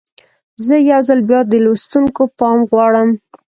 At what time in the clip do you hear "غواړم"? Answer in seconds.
2.71-3.09